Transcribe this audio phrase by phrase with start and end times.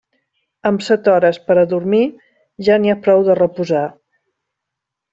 [0.69, 2.01] Amb set hores per a dormir,
[2.71, 3.87] ja n'hi ha prou de reposar.